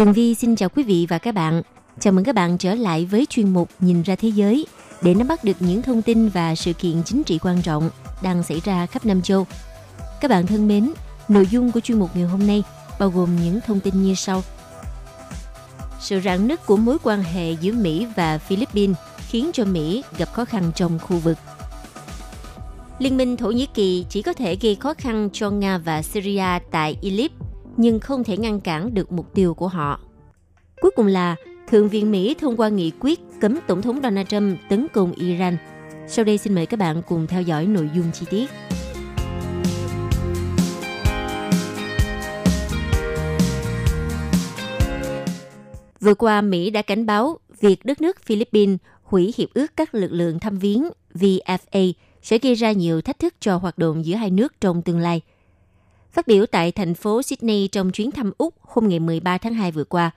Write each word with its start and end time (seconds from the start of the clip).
Tường 0.00 0.12
Vi 0.12 0.34
xin 0.34 0.56
chào 0.56 0.68
quý 0.68 0.82
vị 0.82 1.06
và 1.08 1.18
các 1.18 1.34
bạn. 1.34 1.62
Chào 1.98 2.12
mừng 2.12 2.24
các 2.24 2.34
bạn 2.34 2.58
trở 2.58 2.74
lại 2.74 3.06
với 3.10 3.26
chuyên 3.30 3.52
mục 3.52 3.68
Nhìn 3.80 4.02
ra 4.02 4.16
thế 4.16 4.28
giới 4.28 4.66
để 5.02 5.14
nắm 5.14 5.28
bắt 5.28 5.44
được 5.44 5.56
những 5.60 5.82
thông 5.82 6.02
tin 6.02 6.28
và 6.28 6.54
sự 6.54 6.72
kiện 6.72 7.02
chính 7.04 7.24
trị 7.24 7.38
quan 7.42 7.62
trọng 7.62 7.90
đang 8.22 8.42
xảy 8.42 8.60
ra 8.64 8.86
khắp 8.86 9.06
Nam 9.06 9.22
châu. 9.22 9.46
Các 10.20 10.30
bạn 10.30 10.46
thân 10.46 10.68
mến, 10.68 10.92
nội 11.28 11.46
dung 11.46 11.72
của 11.72 11.80
chuyên 11.80 11.98
mục 11.98 12.10
ngày 12.14 12.24
hôm 12.24 12.46
nay 12.46 12.62
bao 12.98 13.10
gồm 13.10 13.36
những 13.44 13.60
thông 13.66 13.80
tin 13.80 14.02
như 14.02 14.14
sau. 14.14 14.42
Sự 16.00 16.20
rạn 16.20 16.48
nứt 16.48 16.66
của 16.66 16.76
mối 16.76 16.96
quan 17.02 17.22
hệ 17.22 17.52
giữa 17.52 17.72
Mỹ 17.72 18.06
và 18.16 18.38
Philippines 18.38 18.96
khiến 19.28 19.50
cho 19.52 19.64
Mỹ 19.64 20.02
gặp 20.18 20.32
khó 20.32 20.44
khăn 20.44 20.72
trong 20.74 20.98
khu 20.98 21.16
vực. 21.16 21.38
Liên 22.98 23.16
minh 23.16 23.36
Thổ 23.36 23.50
Nhĩ 23.50 23.66
Kỳ 23.74 24.06
chỉ 24.10 24.22
có 24.22 24.32
thể 24.32 24.56
gây 24.60 24.74
khó 24.74 24.94
khăn 24.94 25.28
cho 25.32 25.50
Nga 25.50 25.78
và 25.78 26.02
Syria 26.02 26.58
tại 26.70 26.96
Idlib 27.00 27.30
nhưng 27.80 28.00
không 28.00 28.24
thể 28.24 28.36
ngăn 28.36 28.60
cản 28.60 28.94
được 28.94 29.12
mục 29.12 29.34
tiêu 29.34 29.54
của 29.54 29.68
họ. 29.68 30.00
Cuối 30.80 30.90
cùng 30.96 31.06
là 31.06 31.36
Thượng 31.68 31.88
viện 31.88 32.10
Mỹ 32.10 32.34
thông 32.40 32.56
qua 32.56 32.68
nghị 32.68 32.92
quyết 33.00 33.20
cấm 33.40 33.58
Tổng 33.66 33.82
thống 33.82 34.00
Donald 34.02 34.28
Trump 34.28 34.58
tấn 34.68 34.86
công 34.92 35.12
Iran. 35.12 35.56
Sau 36.08 36.24
đây 36.24 36.38
xin 36.38 36.54
mời 36.54 36.66
các 36.66 36.76
bạn 36.76 37.02
cùng 37.08 37.26
theo 37.26 37.42
dõi 37.42 37.66
nội 37.66 37.90
dung 37.94 38.12
chi 38.12 38.26
tiết. 38.30 38.50
Vừa 46.00 46.14
qua, 46.14 46.40
Mỹ 46.40 46.70
đã 46.70 46.82
cảnh 46.82 47.06
báo 47.06 47.38
việc 47.60 47.84
đất 47.84 48.00
nước 48.00 48.22
Philippines 48.22 48.78
hủy 49.02 49.34
hiệp 49.36 49.48
ước 49.54 49.66
các 49.76 49.94
lực 49.94 50.12
lượng 50.12 50.40
thăm 50.40 50.58
viếng 50.58 50.88
VFA 51.14 51.92
sẽ 52.22 52.38
gây 52.38 52.54
ra 52.54 52.72
nhiều 52.72 53.00
thách 53.00 53.18
thức 53.18 53.34
cho 53.40 53.56
hoạt 53.56 53.78
động 53.78 54.04
giữa 54.06 54.14
hai 54.14 54.30
nước 54.30 54.60
trong 54.60 54.82
tương 54.82 54.98
lai– 54.98 55.20
Phát 56.12 56.26
biểu 56.26 56.46
tại 56.46 56.72
thành 56.72 56.94
phố 56.94 57.22
Sydney 57.22 57.68
trong 57.68 57.90
chuyến 57.90 58.10
thăm 58.10 58.32
Úc 58.38 58.54
hôm 58.60 58.88
ngày 58.88 58.98
13 58.98 59.38
tháng 59.38 59.54
2 59.54 59.72
vừa 59.72 59.84
qua, 59.84 60.10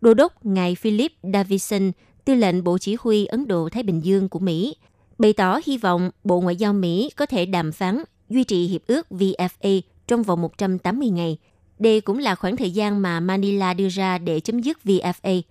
Đô 0.00 0.14
đốc 0.14 0.46
ngài 0.46 0.74
Philip 0.74 1.12
Davidson, 1.32 1.92
tư 2.24 2.34
lệnh 2.34 2.64
Bộ 2.64 2.78
Chỉ 2.78 2.96
huy 3.00 3.26
Ấn 3.26 3.48
Độ-Thái 3.48 3.82
Bình 3.82 4.04
Dương 4.04 4.28
của 4.28 4.38
Mỹ, 4.38 4.76
bày 5.18 5.32
tỏ 5.32 5.60
hy 5.66 5.78
vọng 5.78 6.10
Bộ 6.24 6.40
Ngoại 6.40 6.56
giao 6.56 6.72
Mỹ 6.72 7.10
có 7.16 7.26
thể 7.26 7.46
đàm 7.46 7.72
phán 7.72 8.02
duy 8.28 8.44
trì 8.44 8.66
hiệp 8.66 8.86
ước 8.86 9.06
VFA 9.10 9.80
trong 10.06 10.22
vòng 10.22 10.42
180 10.42 11.08
ngày. 11.08 11.38
Đây 11.78 12.00
cũng 12.00 12.18
là 12.18 12.34
khoảng 12.34 12.56
thời 12.56 12.70
gian 12.70 13.02
mà 13.02 13.20
Manila 13.20 13.74
đưa 13.74 13.88
ra 13.88 14.18
để 14.18 14.40
chấm 14.40 14.60
dứt 14.60 14.78
VFA. 14.84 15.42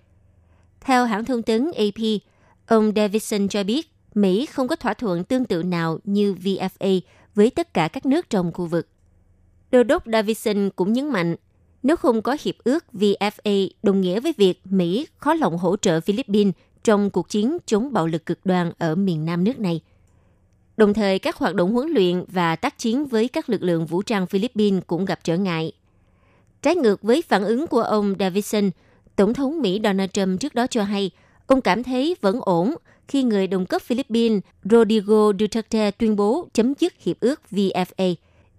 Theo 0.81 1.05
hãng 1.05 1.25
thông 1.25 1.43
tấn 1.43 1.71
AP, 1.77 2.21
ông 2.67 2.91
Davidson 2.95 3.47
cho 3.47 3.63
biết 3.63 3.91
Mỹ 4.15 4.45
không 4.45 4.67
có 4.67 4.75
thỏa 4.75 4.93
thuận 4.93 5.23
tương 5.23 5.45
tự 5.45 5.63
nào 5.63 5.99
như 6.03 6.33
VFA 6.33 6.99
với 7.35 7.49
tất 7.49 7.73
cả 7.73 7.87
các 7.87 8.05
nước 8.05 8.29
trong 8.29 8.51
khu 8.51 8.65
vực. 8.65 8.87
Đô 9.75 9.83
đốc 9.83 10.03
Davison 10.05 10.69
cũng 10.75 10.93
nhấn 10.93 11.09
mạnh, 11.09 11.35
nếu 11.83 11.95
không 11.95 12.21
có 12.21 12.37
hiệp 12.41 12.55
ước 12.63 12.85
VFA 12.93 13.69
đồng 13.83 14.01
nghĩa 14.01 14.19
với 14.19 14.33
việc 14.37 14.61
Mỹ 14.65 15.07
khó 15.17 15.33
lòng 15.33 15.57
hỗ 15.57 15.77
trợ 15.77 16.01
Philippines 16.01 16.53
trong 16.83 17.09
cuộc 17.09 17.29
chiến 17.29 17.57
chống 17.65 17.93
bạo 17.93 18.07
lực 18.07 18.25
cực 18.25 18.39
đoan 18.45 18.71
ở 18.77 18.95
miền 18.95 19.25
nam 19.25 19.43
nước 19.43 19.59
này. 19.59 19.81
Đồng 20.77 20.93
thời, 20.93 21.19
các 21.19 21.35
hoạt 21.35 21.55
động 21.55 21.73
huấn 21.73 21.87
luyện 21.89 22.23
và 22.27 22.55
tác 22.55 22.79
chiến 22.79 23.05
với 23.05 23.27
các 23.27 23.49
lực 23.49 23.63
lượng 23.63 23.85
vũ 23.85 24.01
trang 24.01 24.27
Philippines 24.27 24.83
cũng 24.87 25.05
gặp 25.05 25.19
trở 25.23 25.37
ngại. 25.37 25.71
Trái 26.61 26.75
ngược 26.75 27.01
với 27.01 27.21
phản 27.21 27.43
ứng 27.43 27.67
của 27.67 27.81
ông 27.81 28.15
Davison, 28.19 28.69
Tổng 29.15 29.33
thống 29.33 29.61
Mỹ 29.61 29.79
Donald 29.83 30.09
Trump 30.13 30.39
trước 30.39 30.55
đó 30.55 30.67
cho 30.67 30.83
hay 30.83 31.11
ông 31.47 31.61
cảm 31.61 31.83
thấy 31.83 32.15
vẫn 32.21 32.39
ổn 32.41 32.75
khi 33.07 33.23
người 33.23 33.47
đồng 33.47 33.65
cấp 33.65 33.81
Philippines 33.81 34.41
Rodrigo 34.63 35.31
Duterte 35.39 35.91
tuyên 35.91 36.15
bố 36.15 36.47
chấm 36.53 36.73
dứt 36.79 36.93
hiệp 36.99 37.19
ước 37.19 37.41
VFA 37.51 38.15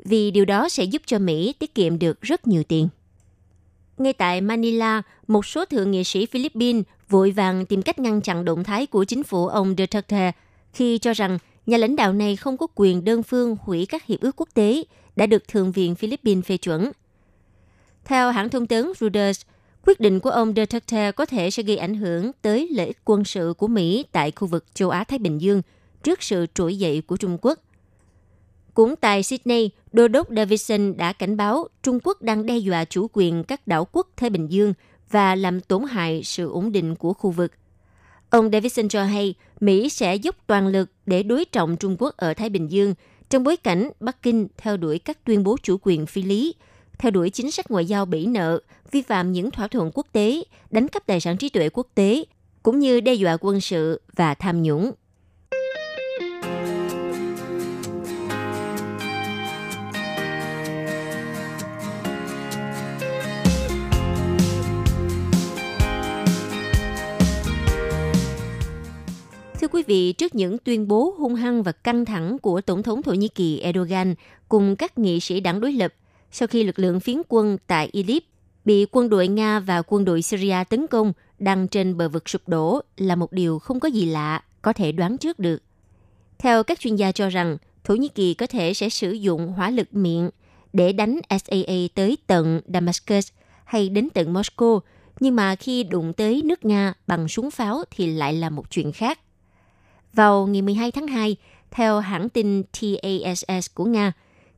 vì 0.06 0.30
điều 0.30 0.44
đó 0.44 0.68
sẽ 0.68 0.84
giúp 0.84 1.02
cho 1.06 1.18
Mỹ 1.18 1.54
tiết 1.58 1.74
kiệm 1.74 1.98
được 1.98 2.20
rất 2.20 2.46
nhiều 2.46 2.62
tiền. 2.62 2.88
Ngay 3.98 4.12
tại 4.12 4.40
Manila, 4.40 5.02
một 5.26 5.46
số 5.46 5.64
thượng 5.64 5.90
nghị 5.90 6.04
sĩ 6.04 6.26
Philippines 6.26 6.84
vội 7.08 7.30
vàng 7.30 7.66
tìm 7.66 7.82
cách 7.82 7.98
ngăn 7.98 8.20
chặn 8.20 8.44
động 8.44 8.64
thái 8.64 8.86
của 8.86 9.04
chính 9.04 9.22
phủ 9.22 9.46
ông 9.46 9.74
Duterte 9.78 10.32
khi 10.72 10.98
cho 10.98 11.12
rằng 11.12 11.38
nhà 11.66 11.76
lãnh 11.76 11.96
đạo 11.96 12.12
này 12.12 12.36
không 12.36 12.56
có 12.56 12.66
quyền 12.74 13.04
đơn 13.04 13.22
phương 13.22 13.56
hủy 13.60 13.86
các 13.86 14.06
hiệp 14.06 14.20
ước 14.20 14.36
quốc 14.36 14.48
tế 14.54 14.84
đã 15.16 15.26
được 15.26 15.48
Thượng 15.48 15.72
viện 15.72 15.94
Philippines 15.94 16.44
phê 16.44 16.56
chuẩn. 16.56 16.90
Theo 18.04 18.30
hãng 18.30 18.48
thông 18.48 18.66
tấn 18.66 18.92
Reuters, 19.00 19.40
quyết 19.86 20.00
định 20.00 20.20
của 20.20 20.30
ông 20.30 20.52
Duterte 20.56 21.12
có 21.12 21.26
thể 21.26 21.50
sẽ 21.50 21.62
gây 21.62 21.76
ảnh 21.76 21.94
hưởng 21.94 22.30
tới 22.42 22.68
lợi 22.72 22.86
ích 22.86 22.98
quân 23.04 23.24
sự 23.24 23.54
của 23.58 23.68
Mỹ 23.68 24.04
tại 24.12 24.30
khu 24.30 24.48
vực 24.48 24.64
châu 24.74 24.90
Á-Thái 24.90 25.18
Bình 25.18 25.40
Dương 25.40 25.62
trước 26.02 26.22
sự 26.22 26.46
trỗi 26.54 26.78
dậy 26.78 27.02
của 27.06 27.16
Trung 27.16 27.38
Quốc. 27.42 27.58
Cũng 28.76 28.96
tại 28.96 29.22
Sydney, 29.22 29.70
Đô 29.92 30.08
đốc 30.08 30.28
Davidson 30.36 30.96
đã 30.96 31.12
cảnh 31.12 31.36
báo 31.36 31.68
Trung 31.82 31.98
Quốc 32.04 32.22
đang 32.22 32.46
đe 32.46 32.56
dọa 32.56 32.84
chủ 32.84 33.06
quyền 33.12 33.44
các 33.44 33.66
đảo 33.66 33.86
quốc 33.92 34.08
Thái 34.16 34.30
Bình 34.30 34.46
Dương 34.52 34.74
và 35.10 35.34
làm 35.34 35.60
tổn 35.60 35.82
hại 35.84 36.22
sự 36.24 36.50
ổn 36.50 36.72
định 36.72 36.94
của 36.96 37.12
khu 37.12 37.30
vực. 37.30 37.52
Ông 38.30 38.50
Davidson 38.52 38.88
cho 38.88 39.04
hay 39.04 39.34
Mỹ 39.60 39.88
sẽ 39.88 40.16
dốc 40.16 40.36
toàn 40.46 40.66
lực 40.66 40.90
để 41.06 41.22
đối 41.22 41.44
trọng 41.44 41.76
Trung 41.76 41.96
Quốc 41.98 42.16
ở 42.16 42.34
Thái 42.34 42.48
Bình 42.48 42.70
Dương 42.70 42.94
trong 43.30 43.44
bối 43.44 43.56
cảnh 43.56 43.90
Bắc 44.00 44.22
Kinh 44.22 44.48
theo 44.56 44.76
đuổi 44.76 44.98
các 44.98 45.24
tuyên 45.24 45.44
bố 45.44 45.56
chủ 45.62 45.76
quyền 45.82 46.06
phi 46.06 46.22
lý, 46.22 46.54
theo 46.98 47.10
đuổi 47.10 47.30
chính 47.30 47.50
sách 47.50 47.70
ngoại 47.70 47.86
giao 47.86 48.06
bỉ 48.06 48.26
nợ, 48.26 48.60
vi 48.90 49.02
phạm 49.02 49.32
những 49.32 49.50
thỏa 49.50 49.68
thuận 49.68 49.90
quốc 49.94 50.06
tế, 50.12 50.42
đánh 50.70 50.88
cắp 50.88 51.06
tài 51.06 51.20
sản 51.20 51.36
trí 51.36 51.48
tuệ 51.48 51.68
quốc 51.68 51.86
tế, 51.94 52.24
cũng 52.62 52.78
như 52.78 53.00
đe 53.00 53.14
dọa 53.14 53.36
quân 53.40 53.60
sự 53.60 54.00
và 54.16 54.34
tham 54.34 54.62
nhũng. 54.62 54.92
Thưa 69.66 69.70
quý 69.72 69.82
vị, 69.86 70.12
trước 70.12 70.34
những 70.34 70.58
tuyên 70.58 70.88
bố 70.88 71.14
hung 71.18 71.34
hăng 71.34 71.62
và 71.62 71.72
căng 71.72 72.04
thẳng 72.04 72.38
của 72.38 72.60
Tổng 72.60 72.82
thống 72.82 73.02
Thổ 73.02 73.12
Nhĩ 73.12 73.28
Kỳ 73.28 73.58
Erdogan 73.58 74.14
cùng 74.48 74.76
các 74.76 74.98
nghị 74.98 75.20
sĩ 75.20 75.40
đảng 75.40 75.60
đối 75.60 75.72
lập, 75.72 75.94
sau 76.30 76.48
khi 76.48 76.64
lực 76.64 76.78
lượng 76.78 77.00
phiến 77.00 77.22
quân 77.28 77.58
tại 77.66 77.88
Idlib 77.92 78.22
bị 78.64 78.86
quân 78.90 79.08
đội 79.08 79.28
Nga 79.28 79.60
và 79.60 79.82
quân 79.86 80.04
đội 80.04 80.22
Syria 80.22 80.64
tấn 80.70 80.86
công 80.86 81.12
đang 81.38 81.68
trên 81.68 81.96
bờ 81.96 82.08
vực 82.08 82.28
sụp 82.28 82.48
đổ 82.48 82.80
là 82.96 83.16
một 83.16 83.32
điều 83.32 83.58
không 83.58 83.80
có 83.80 83.88
gì 83.88 84.06
lạ, 84.06 84.42
có 84.62 84.72
thể 84.72 84.92
đoán 84.92 85.18
trước 85.18 85.38
được. 85.38 85.62
Theo 86.38 86.62
các 86.62 86.80
chuyên 86.80 86.96
gia 86.96 87.12
cho 87.12 87.28
rằng, 87.28 87.56
Thổ 87.84 87.94
Nhĩ 87.94 88.08
Kỳ 88.08 88.34
có 88.34 88.46
thể 88.46 88.74
sẽ 88.74 88.88
sử 88.88 89.12
dụng 89.12 89.52
hỏa 89.52 89.70
lực 89.70 89.94
miệng 89.94 90.30
để 90.72 90.92
đánh 90.92 91.20
SAA 91.30 91.76
tới 91.94 92.18
tận 92.26 92.60
Damascus 92.66 93.28
hay 93.64 93.88
đến 93.88 94.08
tận 94.14 94.34
Moscow, 94.34 94.80
nhưng 95.20 95.36
mà 95.36 95.56
khi 95.56 95.84
đụng 95.84 96.12
tới 96.12 96.42
nước 96.44 96.64
Nga 96.64 96.94
bằng 97.06 97.28
súng 97.28 97.50
pháo 97.50 97.84
thì 97.90 98.06
lại 98.06 98.34
là 98.34 98.50
một 98.50 98.70
chuyện 98.70 98.92
khác. 98.92 99.18
Vào 100.16 100.46
ngày 100.46 100.62
12 100.62 100.92
tháng 100.92 101.06
2, 101.06 101.36
theo 101.70 102.00
hãng 102.00 102.28
tin 102.28 102.62
TASS 102.62 103.70
của 103.74 103.84
Nga, 103.84 104.12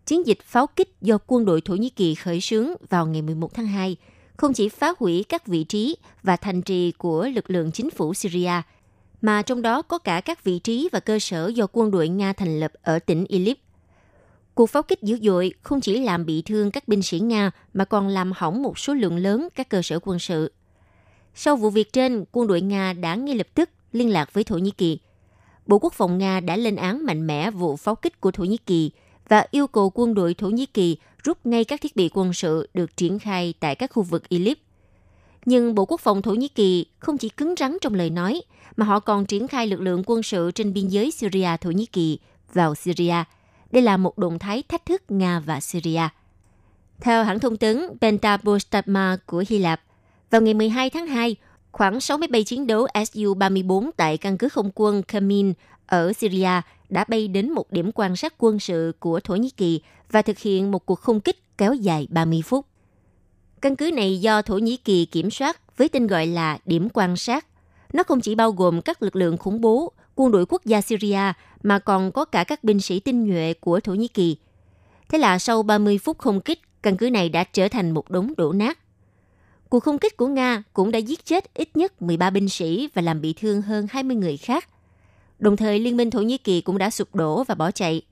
chiến 0.06 0.26
dịch 0.26 0.38
pháo 0.42 0.66
kích 0.66 0.96
do 1.00 1.18
quân 1.26 1.44
đội 1.44 1.60
Thổ 1.60 1.74
Nhĩ 1.74 1.88
Kỳ 1.88 2.14
khởi 2.14 2.40
xướng 2.40 2.68
vào 2.90 3.06
ngày 3.06 3.22
11 3.22 3.54
tháng 3.54 3.66
2 3.66 3.96
không 4.36 4.52
chỉ 4.52 4.68
phá 4.68 4.92
hủy 4.98 5.24
các 5.28 5.46
vị 5.46 5.64
trí 5.64 5.96
và 6.22 6.36
thành 6.36 6.62
trì 6.62 6.92
của 6.92 7.28
lực 7.28 7.50
lượng 7.50 7.72
chính 7.72 7.90
phủ 7.90 8.14
Syria, 8.14 8.52
mà 9.22 9.42
trong 9.42 9.62
đó 9.62 9.82
có 9.82 9.98
cả 9.98 10.20
các 10.20 10.44
vị 10.44 10.58
trí 10.58 10.88
và 10.92 11.00
cơ 11.00 11.18
sở 11.18 11.48
do 11.48 11.66
quân 11.72 11.90
đội 11.90 12.08
Nga 12.08 12.32
thành 12.32 12.60
lập 12.60 12.72
ở 12.82 12.98
tỉnh 12.98 13.24
Idlib. 13.28 13.56
Cuộc 14.54 14.66
pháo 14.66 14.82
kích 14.82 15.02
dữ 15.02 15.18
dội 15.22 15.52
không 15.62 15.80
chỉ 15.80 16.00
làm 16.00 16.26
bị 16.26 16.42
thương 16.42 16.70
các 16.70 16.88
binh 16.88 17.02
sĩ 17.02 17.18
Nga 17.20 17.50
mà 17.74 17.84
còn 17.84 18.08
làm 18.08 18.32
hỏng 18.36 18.62
một 18.62 18.78
số 18.78 18.94
lượng 18.94 19.16
lớn 19.16 19.48
các 19.54 19.68
cơ 19.68 19.82
sở 19.82 19.98
quân 20.02 20.18
sự. 20.18 20.52
Sau 21.34 21.56
vụ 21.56 21.70
việc 21.70 21.92
trên, 21.92 22.24
quân 22.32 22.46
đội 22.46 22.60
Nga 22.60 22.92
đã 22.92 23.14
ngay 23.14 23.34
lập 23.34 23.46
tức 23.54 23.70
liên 23.92 24.10
lạc 24.10 24.34
với 24.34 24.44
Thổ 24.44 24.58
Nhĩ 24.58 24.70
Kỳ 24.70 24.98
Bộ 25.68 25.78
Quốc 25.78 25.92
phòng 25.92 26.18
Nga 26.18 26.40
đã 26.40 26.56
lên 26.56 26.76
án 26.76 27.06
mạnh 27.06 27.26
mẽ 27.26 27.50
vụ 27.50 27.76
pháo 27.76 27.94
kích 27.94 28.20
của 28.20 28.30
Thổ 28.30 28.44
Nhĩ 28.44 28.56
Kỳ 28.56 28.90
và 29.28 29.46
yêu 29.50 29.66
cầu 29.66 29.90
quân 29.94 30.14
đội 30.14 30.34
Thổ 30.34 30.48
Nhĩ 30.48 30.66
Kỳ 30.66 30.96
rút 31.24 31.46
ngay 31.46 31.64
các 31.64 31.80
thiết 31.80 31.96
bị 31.96 32.10
quân 32.14 32.32
sự 32.32 32.68
được 32.74 32.96
triển 32.96 33.18
khai 33.18 33.54
tại 33.60 33.74
các 33.74 33.90
khu 33.92 34.02
vực 34.02 34.28
Idlib. 34.28 34.58
Nhưng 35.44 35.74
Bộ 35.74 35.84
Quốc 35.84 36.00
phòng 36.00 36.22
Thổ 36.22 36.34
Nhĩ 36.34 36.48
Kỳ 36.48 36.86
không 36.98 37.18
chỉ 37.18 37.28
cứng 37.28 37.54
rắn 37.58 37.76
trong 37.80 37.94
lời 37.94 38.10
nói, 38.10 38.42
mà 38.76 38.86
họ 38.86 39.00
còn 39.00 39.26
triển 39.26 39.48
khai 39.48 39.66
lực 39.66 39.80
lượng 39.80 40.02
quân 40.06 40.22
sự 40.22 40.50
trên 40.50 40.72
biên 40.72 40.88
giới 40.88 41.10
Syria-Thổ 41.10 41.70
Nhĩ 41.70 41.86
Kỳ 41.86 42.18
vào 42.54 42.74
Syria. 42.74 43.24
Đây 43.70 43.82
là 43.82 43.96
một 43.96 44.18
động 44.18 44.38
thái 44.38 44.62
thách 44.62 44.86
thức 44.86 45.02
Nga 45.08 45.40
và 45.40 45.60
Syria. 45.60 46.08
Theo 47.00 47.24
hãng 47.24 47.38
thông 47.38 47.56
tấn 47.56 47.82
Pentapostatma 48.00 49.16
của 49.26 49.44
Hy 49.48 49.58
Lạp, 49.58 49.80
vào 50.30 50.40
ngày 50.40 50.54
12 50.54 50.90
tháng 50.90 51.06
2, 51.06 51.36
khoảng 51.72 52.00
6 52.00 52.18
máy 52.18 52.28
bay 52.28 52.44
chiến 52.44 52.66
đấu 52.66 52.86
Su-34 52.94 53.90
tại 53.96 54.18
căn 54.18 54.38
cứ 54.38 54.48
không 54.48 54.70
quân 54.74 55.02
Kamin 55.02 55.52
ở 55.86 56.12
Syria 56.12 56.60
đã 56.88 57.04
bay 57.08 57.28
đến 57.28 57.50
một 57.50 57.72
điểm 57.72 57.90
quan 57.94 58.16
sát 58.16 58.34
quân 58.38 58.58
sự 58.58 58.92
của 58.98 59.20
Thổ 59.20 59.34
Nhĩ 59.34 59.50
Kỳ 59.50 59.80
và 60.10 60.22
thực 60.22 60.38
hiện 60.38 60.70
một 60.70 60.86
cuộc 60.86 61.00
không 61.00 61.20
kích 61.20 61.58
kéo 61.58 61.74
dài 61.74 62.06
30 62.10 62.42
phút. 62.44 62.66
Căn 63.60 63.76
cứ 63.76 63.90
này 63.90 64.20
do 64.20 64.42
Thổ 64.42 64.58
Nhĩ 64.58 64.76
Kỳ 64.76 65.04
kiểm 65.04 65.30
soát 65.30 65.76
với 65.76 65.88
tên 65.88 66.06
gọi 66.06 66.26
là 66.26 66.58
điểm 66.66 66.88
quan 66.94 67.16
sát. 67.16 67.46
Nó 67.92 68.02
không 68.02 68.20
chỉ 68.20 68.34
bao 68.34 68.52
gồm 68.52 68.82
các 68.82 69.02
lực 69.02 69.16
lượng 69.16 69.36
khủng 69.36 69.60
bố, 69.60 69.92
quân 70.14 70.30
đội 70.30 70.46
quốc 70.48 70.64
gia 70.64 70.80
Syria 70.80 71.32
mà 71.62 71.78
còn 71.78 72.12
có 72.12 72.24
cả 72.24 72.44
các 72.44 72.64
binh 72.64 72.80
sĩ 72.80 73.00
tinh 73.00 73.24
nhuệ 73.24 73.54
của 73.60 73.80
Thổ 73.80 73.94
Nhĩ 73.94 74.08
Kỳ. 74.08 74.36
Thế 75.08 75.18
là 75.18 75.38
sau 75.38 75.62
30 75.62 75.98
phút 75.98 76.18
không 76.18 76.40
kích, 76.40 76.60
căn 76.82 76.96
cứ 76.96 77.10
này 77.10 77.28
đã 77.28 77.44
trở 77.44 77.68
thành 77.68 77.90
một 77.90 78.10
đống 78.10 78.32
đổ 78.36 78.52
nát. 78.52 78.78
Cuộc 79.68 79.80
không 79.80 79.98
kích 79.98 80.16
của 80.16 80.26
Nga 80.26 80.62
cũng 80.72 80.90
đã 80.90 80.98
giết 80.98 81.24
chết 81.24 81.54
ít 81.54 81.76
nhất 81.76 82.02
13 82.02 82.30
binh 82.30 82.48
sĩ 82.48 82.88
và 82.94 83.02
làm 83.02 83.20
bị 83.20 83.32
thương 83.32 83.62
hơn 83.62 83.86
20 83.90 84.16
người 84.16 84.36
khác. 84.36 84.68
Đồng 85.38 85.56
thời, 85.56 85.78
Liên 85.78 85.96
minh 85.96 86.10
Thổ 86.10 86.20
Nhĩ 86.20 86.38
Kỳ 86.38 86.60
cũng 86.60 86.78
đã 86.78 86.90
sụp 86.90 87.14
đổ 87.14 87.44
và 87.44 87.54
bỏ 87.54 87.70
chạy. 87.70 88.02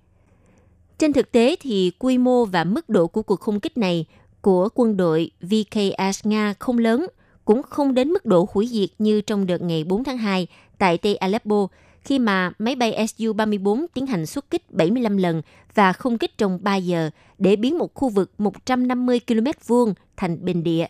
Trên 0.98 1.12
thực 1.12 1.32
tế 1.32 1.56
thì 1.60 1.92
quy 1.98 2.18
mô 2.18 2.44
và 2.44 2.64
mức 2.64 2.88
độ 2.88 3.06
của 3.06 3.22
cuộc 3.22 3.40
không 3.40 3.60
kích 3.60 3.78
này 3.78 4.06
của 4.40 4.68
quân 4.74 4.96
đội 4.96 5.30
VKS 5.40 6.26
Nga 6.26 6.54
không 6.58 6.78
lớn, 6.78 7.06
cũng 7.44 7.62
không 7.62 7.94
đến 7.94 8.08
mức 8.08 8.26
độ 8.26 8.48
hủy 8.52 8.66
diệt 8.66 8.88
như 8.98 9.20
trong 9.20 9.46
đợt 9.46 9.62
ngày 9.62 9.84
4 9.84 10.04
tháng 10.04 10.18
2 10.18 10.46
tại 10.78 10.98
Tây 10.98 11.16
Aleppo, 11.16 11.68
khi 12.02 12.18
mà 12.18 12.50
máy 12.58 12.76
bay 12.76 13.06
Su-34 13.06 13.86
tiến 13.94 14.06
hành 14.06 14.26
xuất 14.26 14.50
kích 14.50 14.70
75 14.70 15.16
lần 15.16 15.42
và 15.74 15.92
không 15.92 16.18
kích 16.18 16.38
trong 16.38 16.58
3 16.62 16.76
giờ 16.76 17.10
để 17.38 17.56
biến 17.56 17.78
một 17.78 17.94
khu 17.94 18.08
vực 18.08 18.30
150 18.38 19.20
km 19.26 19.46
vuông 19.66 19.94
thành 20.16 20.44
bình 20.44 20.62
địa. 20.62 20.86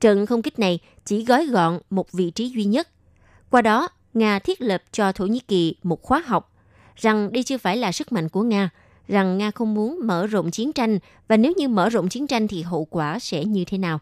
Trận 0.00 0.26
không 0.26 0.42
kích 0.42 0.58
này 0.58 0.78
chỉ 1.04 1.24
gói 1.24 1.46
gọn 1.46 1.78
một 1.90 2.12
vị 2.12 2.30
trí 2.30 2.48
duy 2.48 2.64
nhất. 2.64 2.88
Qua 3.50 3.62
đó, 3.62 3.88
Nga 4.14 4.38
thiết 4.38 4.60
lập 4.60 4.82
cho 4.92 5.12
Thổ 5.12 5.26
Nhĩ 5.26 5.40
Kỳ 5.40 5.74
một 5.82 6.02
khóa 6.02 6.22
học 6.26 6.52
rằng 6.96 7.32
đây 7.32 7.42
chưa 7.42 7.58
phải 7.58 7.76
là 7.76 7.92
sức 7.92 8.12
mạnh 8.12 8.28
của 8.28 8.42
Nga, 8.42 8.70
rằng 9.08 9.38
Nga 9.38 9.50
không 9.50 9.74
muốn 9.74 10.00
mở 10.02 10.26
rộng 10.26 10.50
chiến 10.50 10.72
tranh 10.72 10.98
và 11.28 11.36
nếu 11.36 11.52
như 11.56 11.68
mở 11.68 11.88
rộng 11.88 12.08
chiến 12.08 12.26
tranh 12.26 12.48
thì 12.48 12.62
hậu 12.62 12.84
quả 12.84 13.18
sẽ 13.18 13.44
như 13.44 13.64
thế 13.64 13.78
nào. 13.78 13.98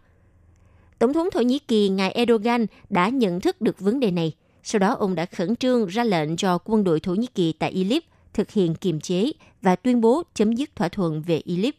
Tổng 0.98 1.12
thống 1.12 1.28
Thổ 1.32 1.40
Nhĩ 1.40 1.58
Kỳ 1.58 1.88
ngài 1.88 2.10
Erdogan 2.12 2.66
đã 2.90 3.08
nhận 3.08 3.40
thức 3.40 3.60
được 3.60 3.80
vấn 3.80 4.00
đề 4.00 4.10
này. 4.10 4.32
Sau 4.62 4.78
đó 4.78 4.94
ông 4.94 5.14
đã 5.14 5.26
khẩn 5.26 5.56
trương 5.56 5.86
ra 5.86 6.04
lệnh 6.04 6.36
cho 6.36 6.58
quân 6.64 6.84
đội 6.84 7.00
Thổ 7.00 7.14
Nhĩ 7.14 7.26
Kỳ 7.34 7.52
tại 7.52 7.70
Idlib 7.70 8.02
thực 8.34 8.50
hiện 8.50 8.74
kiềm 8.74 9.00
chế 9.00 9.32
và 9.62 9.76
tuyên 9.76 10.00
bố 10.00 10.22
chấm 10.34 10.52
dứt 10.52 10.76
thỏa 10.76 10.88
thuận 10.88 11.22
về 11.22 11.40
Idlib. 11.44 11.74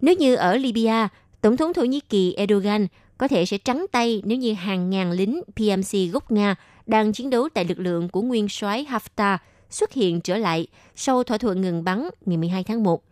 Nếu 0.00 0.14
như 0.14 0.34
ở 0.34 0.56
Libya, 0.56 1.08
Tổng 1.40 1.56
thống 1.56 1.74
Thổ 1.74 1.84
Nhĩ 1.84 2.00
Kỳ 2.00 2.32
Erdogan 2.32 2.86
có 3.18 3.28
thể 3.28 3.46
sẽ 3.46 3.58
trắng 3.58 3.86
tay 3.92 4.22
nếu 4.24 4.38
như 4.38 4.54
hàng 4.54 4.90
ngàn 4.90 5.12
lính 5.12 5.42
PMC 5.56 6.12
gốc 6.12 6.32
Nga 6.32 6.54
đang 6.86 7.12
chiến 7.12 7.30
đấu 7.30 7.48
tại 7.54 7.64
lực 7.64 7.78
lượng 7.78 8.08
của 8.08 8.22
nguyên 8.22 8.48
soái 8.48 8.86
Haftar 8.90 9.38
xuất 9.70 9.92
hiện 9.92 10.20
trở 10.20 10.36
lại 10.36 10.66
sau 10.96 11.22
thỏa 11.22 11.38
thuận 11.38 11.60
ngừng 11.60 11.84
bắn 11.84 12.08
ngày 12.26 12.36
12 12.36 12.64
tháng 12.64 12.82
1. 12.82 13.02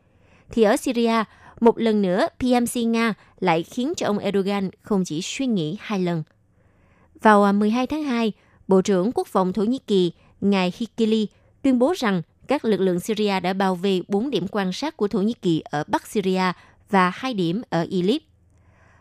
Thì 0.50 0.62
ở 0.62 0.76
Syria, 0.76 1.24
một 1.60 1.78
lần 1.78 2.02
nữa 2.02 2.26
PMC 2.38 2.76
Nga 2.76 3.14
lại 3.40 3.62
khiến 3.62 3.92
cho 3.96 4.06
ông 4.06 4.18
Erdogan 4.18 4.70
không 4.82 5.04
chỉ 5.04 5.22
suy 5.22 5.46
nghĩ 5.46 5.76
hai 5.80 5.98
lần. 5.98 6.22
Vào 7.22 7.44
à, 7.44 7.52
12 7.52 7.86
tháng 7.86 8.02
2, 8.02 8.32
Bộ 8.68 8.82
trưởng 8.82 9.12
Quốc 9.14 9.26
phòng 9.26 9.52
Thổ 9.52 9.62
Nhĩ 9.62 9.78
Kỳ, 9.86 10.12
ngài 10.40 10.72
Hikili, 10.76 11.26
tuyên 11.62 11.78
bố 11.78 11.94
rằng 11.96 12.22
các 12.48 12.64
lực 12.64 12.80
lượng 12.80 13.00
Syria 13.00 13.40
đã 13.40 13.52
bao 13.52 13.74
vây 13.74 14.02
4 14.08 14.30
điểm 14.30 14.46
quan 14.50 14.72
sát 14.72 14.96
của 14.96 15.08
Thổ 15.08 15.18
Nhĩ 15.18 15.32
Kỳ 15.32 15.62
ở 15.64 15.84
Bắc 15.86 16.06
Syria 16.06 16.52
và 16.90 17.10
hai 17.14 17.34
điểm 17.34 17.62
ở 17.70 17.86
Idlib. 17.90 18.22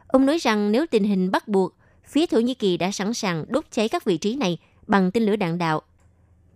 Ông 0.07 0.25
nói 0.25 0.38
rằng 0.38 0.72
nếu 0.72 0.86
tình 0.92 1.04
hình 1.04 1.31
bắt 1.31 1.48
buộc, 1.48 1.74
phía 2.06 2.25
Thổ 2.25 2.39
Nhĩ 2.39 2.54
Kỳ 2.54 2.78
đã 2.78 2.92
sẵn 2.92 3.13
sàng 3.13 3.45
đốt 3.48 3.66
cháy 3.72 3.89
các 3.89 4.06
vị 4.06 4.18
trí 4.18 4.36
này 4.36 4.57
bằng 4.88 5.12
tên 5.12 5.24
lửa 5.24 5.36
đạn 5.36 5.57
đạo. 5.57 5.81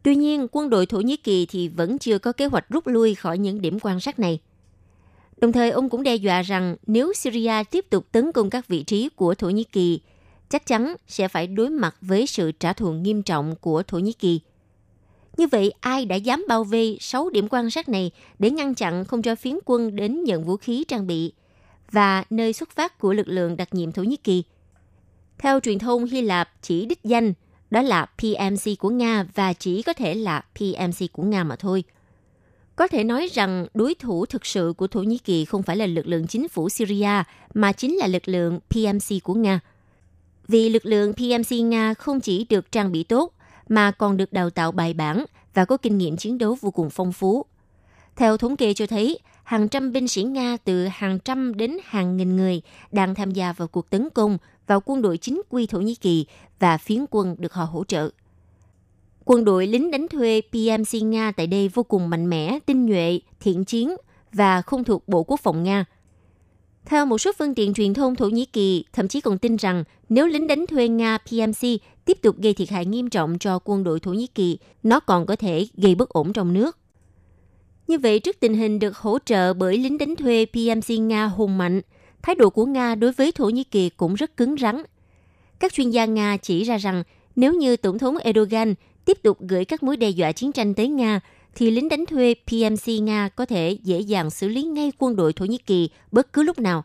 Tuy 0.04 0.16
nhiên, 0.16 0.48
quân 0.52 0.70
đội 0.70 0.86
Thổ 0.86 1.00
Nhĩ 1.00 1.18
Kỳ 1.18 1.46
thì 1.46 1.68
vẫn 1.68 2.00
chưa 2.00 2.20
có 2.20 2.32
kế 2.32 2.46
hoạch 2.46 2.70
rút 2.70 2.88
lui 2.88 3.16
khỏi 3.16 3.38
những 3.38 3.62
điểm 3.62 3.78
quan 3.82 4.00
sát 4.00 4.20
này. 4.20 4.40
Đồng 5.38 5.52
thời, 5.52 5.72
ông 5.72 5.90
cũng 5.90 6.04
đe 6.04 6.16
dọa 6.16 6.42
rằng 6.42 6.76
nếu 6.88 7.14
Syria 7.14 7.64
tiếp 7.72 7.86
tục 7.90 8.12
tấn 8.12 8.32
công 8.32 8.50
các 8.50 8.68
vị 8.68 8.84
trí 8.84 9.10
của 9.10 9.36
Thổ 9.36 9.50
Nhĩ 9.50 9.64
Kỳ, 9.64 10.00
chắc 10.50 10.66
chắn 10.66 10.96
sẽ 11.08 11.28
phải 11.28 11.48
đối 11.48 11.70
mặt 11.70 11.96
với 12.02 12.28
sự 12.28 12.52
trả 12.52 12.74
thù 12.74 12.92
nghiêm 12.92 13.24
trọng 13.24 13.56
của 13.56 13.84
Thổ 13.84 14.00
Nhĩ 14.00 14.14
Kỳ. 14.14 14.40
Như 15.38 15.48
vậy, 15.48 15.74
ai 15.80 16.06
đã 16.06 16.16
dám 16.16 16.46
bao 16.48 16.64
vây 16.64 16.98
6 17.02 17.30
điểm 17.30 17.48
quan 17.50 17.70
sát 17.70 17.90
này 17.90 18.12
để 18.40 18.52
ngăn 18.52 18.76
chặn 18.76 19.06
không 19.06 19.22
cho 19.22 19.36
phiến 19.36 19.56
quân 19.66 19.96
đến 19.96 20.24
nhận 20.24 20.44
vũ 20.44 20.58
khí 20.58 20.84
trang 20.88 21.08
bị 21.08 21.34
và 21.92 22.24
nơi 22.30 22.54
xuất 22.54 22.70
phát 22.70 22.98
của 22.98 23.14
lực 23.14 23.28
lượng 23.28 23.58
đặc 23.58 23.74
nhiệm 23.74 23.92
Thổ 23.92 24.04
Nhĩ 24.04 24.16
Kỳ? 24.16 24.44
Theo 25.38 25.60
truyền 25.60 25.80
thông 25.80 26.06
Hy 26.06 26.22
Lạp 26.22 26.50
chỉ 26.62 26.86
đích 26.86 27.04
danh, 27.04 27.34
đó 27.72 27.82
là 27.82 28.06
PMC 28.06 28.80
của 28.80 28.90
Nga 28.90 29.26
và 29.36 29.54
chỉ 29.54 29.82
có 29.82 29.94
thể 29.94 30.14
là 30.14 30.44
PMC 30.56 31.12
của 31.12 31.24
Nga 31.24 31.44
mà 31.44 31.56
thôi. 31.56 31.84
Có 32.76 32.88
thể 32.88 33.04
nói 33.04 33.30
rằng 33.34 33.68
đối 33.74 33.96
thủ 33.96 34.26
thực 34.26 34.46
sự 34.46 34.74
của 34.78 34.88
Thổ 34.88 35.04
Nhĩ 35.04 35.18
Kỳ 35.18 35.46
không 35.46 35.64
phải 35.64 35.78
là 35.78 35.86
lực 35.86 36.08
lượng 36.08 36.28
chính 36.28 36.50
phủ 36.50 36.70
Syria 36.70 37.24
mà 37.54 37.72
chính 37.72 37.96
là 37.96 38.08
lực 38.08 38.28
lượng 38.28 38.60
PMC 38.70 39.24
của 39.24 39.34
Nga. 39.34 39.60
Vì 40.48 40.70
lực 40.70 40.86
lượng 40.86 41.14
PMC 41.14 41.52
Nga 41.52 41.94
không 41.94 42.20
chỉ 42.20 42.46
được 42.50 42.72
trang 42.72 42.92
bị 42.92 43.04
tốt 43.04 43.34
mà 43.72 43.92
còn 43.92 44.18
được 44.18 44.34
đào 44.34 44.50
tạo 44.50 44.72
bài 44.72 44.94
bản 44.94 45.26
và 45.54 45.66
có 45.66 45.78
kinh 45.78 45.98
nghiệm 45.98 46.18
chiến 46.18 46.38
đấu 46.38 46.58
vô 46.62 46.72
cùng 46.72 46.90
phong 46.90 47.12
phú. 47.12 47.46
Theo 48.16 48.38
thống 48.38 48.58
kê 48.58 48.74
cho 48.74 48.88
thấy, 48.88 49.20
hàng 49.44 49.68
trăm 49.68 49.92
binh 49.92 50.08
sĩ 50.08 50.24
Nga 50.24 50.58
từ 50.64 50.88
hàng 50.92 51.20
trăm 51.20 51.58
đến 51.58 51.78
hàng 51.86 52.18
nghìn 52.18 52.36
người 52.36 52.62
đang 52.92 53.16
tham 53.16 53.32
gia 53.32 53.54
vào 53.54 53.68
cuộc 53.68 53.90
tấn 53.90 54.10
công 54.10 54.38
vào 54.68 54.82
quân 54.86 55.02
đội 55.02 55.18
chính 55.18 55.42
quy 55.50 55.68
Thổ 55.68 55.80
Nhĩ 55.80 55.96
Kỳ 55.96 56.26
và 56.60 56.78
phiến 56.78 57.06
quân 57.12 57.36
được 57.40 57.54
họ 57.54 57.64
hỗ 57.64 57.84
trợ. 57.84 58.10
Quân 59.26 59.46
đội 59.46 59.68
lính 59.68 59.92
đánh 59.92 60.08
thuê 60.08 60.42
PMC 60.42 61.04
Nga 61.04 61.32
tại 61.32 61.48
đây 61.48 61.68
vô 61.68 61.84
cùng 61.84 62.10
mạnh 62.10 62.30
mẽ, 62.30 62.60
tinh 62.66 62.86
nhuệ, 62.86 63.20
thiện 63.40 63.66
chiến 63.66 63.96
và 64.34 64.62
không 64.62 64.84
thuộc 64.84 65.08
Bộ 65.08 65.24
Quốc 65.24 65.40
phòng 65.40 65.64
Nga. 65.64 65.86
Theo 66.86 67.06
một 67.06 67.18
số 67.18 67.32
phương 67.40 67.56
tiện 67.56 67.74
truyền 67.74 67.94
thông 67.94 68.16
Thổ 68.16 68.26
Nhĩ 68.30 68.46
Kỳ, 68.46 68.86
thậm 68.94 69.08
chí 69.08 69.22
còn 69.22 69.38
tin 69.38 69.56
rằng 69.56 69.84
nếu 70.10 70.28
lính 70.28 70.48
đánh 70.48 70.66
thuê 70.68 70.88
Nga 70.88 71.18
PMC 71.18 71.68
tiếp 72.06 72.18
tục 72.22 72.36
gây 72.42 72.54
thiệt 72.54 72.70
hại 72.70 72.86
nghiêm 72.86 73.10
trọng 73.10 73.40
cho 73.40 73.60
quân 73.64 73.84
đội 73.84 74.00
Thổ 74.00 74.14
Nhĩ 74.14 74.28
Kỳ, 74.28 74.58
nó 74.84 75.00
còn 75.00 75.26
có 75.26 75.36
thể 75.36 75.68
gây 75.78 75.96
bất 75.96 76.10
ổn 76.10 76.34
trong 76.34 76.54
nước. 76.54 76.78
Như 77.88 77.98
vậy, 77.98 78.20
trước 78.20 78.40
tình 78.40 78.54
hình 78.54 78.80
được 78.80 78.98
hỗ 78.98 79.18
trợ 79.26 79.54
bởi 79.54 79.78
lính 79.78 79.98
đánh 79.98 80.16
thuê 80.16 80.46
PMC 80.46 81.00
Nga 81.00 81.26
hùng 81.26 81.58
mạnh, 81.58 81.82
thái 82.22 82.36
độ 82.36 82.50
của 82.50 82.66
Nga 82.66 82.96
đối 82.96 83.12
với 83.12 83.32
Thổ 83.32 83.50
Nhĩ 83.50 83.64
Kỳ 83.64 83.90
cũng 83.90 84.14
rất 84.14 84.38
cứng 84.38 84.56
rắn. 84.58 84.84
Các 85.60 85.74
chuyên 85.74 85.90
gia 85.90 86.06
Nga 86.06 86.38
chỉ 86.38 86.64
ra 86.64 86.78
rằng 86.78 87.04
nếu 87.36 87.54
như 87.54 87.78
Tổng 87.78 88.00
thống 88.00 88.18
Erdogan 88.18 88.74
tiếp 89.06 89.18
tục 89.24 89.38
gửi 89.40 89.66
các 89.66 89.84
mối 89.84 89.98
đe 89.98 90.10
dọa 90.10 90.32
chiến 90.32 90.52
tranh 90.52 90.74
tới 90.74 90.88
Nga, 90.88 91.20
thì 91.56 91.72
lính 91.72 91.90
đánh 91.90 92.06
thuê 92.06 92.34
PMC 92.34 93.02
Nga 93.02 93.30
có 93.30 93.46
thể 93.46 93.78
dễ 93.84 94.00
dàng 94.00 94.30
xử 94.30 94.48
lý 94.48 94.64
ngay 94.64 94.92
quân 94.98 95.16
đội 95.16 95.34
Thổ 95.34 95.46
Nhĩ 95.46 95.58
Kỳ 95.58 95.90
bất 96.12 96.34
cứ 96.34 96.44
lúc 96.44 96.60
nào. 96.60 96.84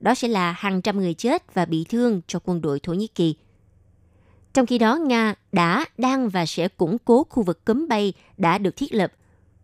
Đó 0.00 0.14
sẽ 0.14 0.28
là 0.28 0.52
hàng 0.52 0.82
trăm 0.82 0.98
người 0.98 1.14
chết 1.14 1.54
và 1.54 1.64
bị 1.64 1.84
thương 1.88 2.20
cho 2.26 2.38
quân 2.44 2.60
đội 2.60 2.80
Thổ 2.80 2.92
Nhĩ 2.92 3.06
Kỳ. 3.06 3.34
Trong 4.58 4.66
khi 4.66 4.78
đó, 4.78 4.96
Nga 4.96 5.34
đã, 5.52 5.86
đang 5.98 6.28
và 6.28 6.46
sẽ 6.46 6.68
củng 6.68 6.98
cố 7.04 7.26
khu 7.30 7.42
vực 7.42 7.64
cấm 7.64 7.88
bay 7.88 8.12
đã 8.36 8.58
được 8.58 8.76
thiết 8.76 8.94
lập. 8.94 9.12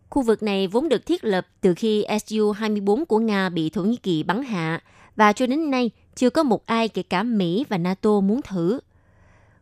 Khu 0.09 0.21
vực 0.21 0.43
này 0.43 0.67
vốn 0.67 0.89
được 0.89 1.05
thiết 1.05 1.23
lập 1.23 1.47
từ 1.61 1.73
khi 1.73 2.05
Su-24 2.05 3.05
của 3.05 3.19
Nga 3.19 3.49
bị 3.49 3.69
Thổ 3.69 3.83
Nhĩ 3.83 3.95
Kỳ 3.95 4.23
bắn 4.23 4.43
hạ 4.43 4.81
và 5.15 5.33
cho 5.33 5.47
đến 5.47 5.71
nay 5.71 5.91
chưa 6.15 6.29
có 6.29 6.43
một 6.43 6.65
ai 6.65 6.87
kể 6.87 7.03
cả 7.03 7.23
Mỹ 7.23 7.65
và 7.69 7.77
NATO 7.77 8.19
muốn 8.19 8.41
thử. 8.41 8.79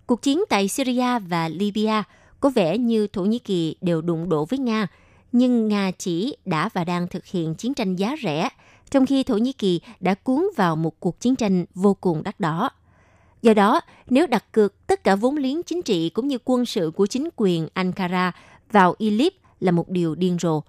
Cuộc 0.06 0.22
chiến 0.22 0.44
tại 0.50 0.68
Syria 0.68 1.20
và 1.20 1.48
Libya 1.48 2.04
có 2.40 2.50
vẻ 2.50 2.78
như 2.78 3.08
Thổ 3.08 3.26
Nhĩ 3.26 3.40
Kỳ 3.40 3.76
đều 3.82 4.02
đụng 4.02 4.30
độ 4.30 4.46
với 4.46 4.60
Nga, 4.60 4.88
nhưng 5.32 5.68
Nga 5.68 5.92
chỉ 5.98 6.38
đã 6.46 6.70
và 6.74 6.84
đang 6.84 7.08
thực 7.08 7.26
hiện 7.26 7.56
chiến 7.56 7.74
tranh 7.74 7.96
giá 7.96 8.16
rẻ, 8.24 8.50
trong 8.92 9.06
khi 9.06 9.24
Thổ 9.24 9.38
Nhĩ 9.38 9.54
Kỳ 9.54 9.82
đã 10.00 10.14
cuốn 10.14 10.44
vào 10.56 10.76
một 10.76 11.00
cuộc 11.00 11.20
chiến 11.20 11.36
tranh 11.36 11.66
vô 11.76 11.94
cùng 11.94 12.24
đắt 12.24 12.40
đỏ. 12.40 12.70
Do 13.44 13.54
đó, 13.54 13.82
nếu 14.10 14.28
đặt 14.28 14.52
cược 14.52 14.88
tất 14.88 15.04
cả 15.04 15.16
vốn 15.16 15.38
liếng 15.38 15.64
chính 15.64 15.82
trị 15.82 16.10
cũng 16.10 16.28
như 16.28 16.38
quân 16.46 16.66
sự 16.66 16.92
của 16.96 17.06
chính 17.06 17.30
quyền 17.36 17.68
Ankara 17.74 18.32
vào 18.72 18.96
Idlib 18.98 19.34
là 19.60 19.72
một 19.72 19.90
điều 19.90 20.16
điên 20.16 20.38
rồ. 20.42 20.62